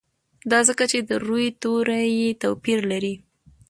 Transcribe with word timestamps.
دا 0.51 0.59
ځکه 0.69 0.83
چې 0.91 0.97
د 1.09 1.11
روي 1.25 1.47
توري 1.61 2.03
یې 2.19 2.29
توپیر 2.41 2.79
لري. 2.91 3.13